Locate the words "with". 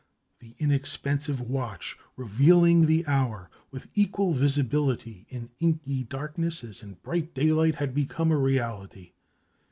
3.69-3.87